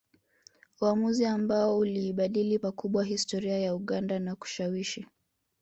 Uamuzi 0.81 1.25
ambao 1.25 1.77
uliibadili 1.77 2.59
pakubwa 2.59 3.03
historia 3.03 3.59
ya 3.59 3.75
Uganda 3.75 4.19
na 4.19 4.35
kushawishi 4.35 5.05